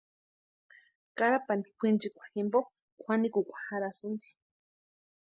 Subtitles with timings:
[1.17, 2.59] Karapani kwʼinchikwa jimpo
[2.99, 4.29] kwʼanikukwa jarhasïnti.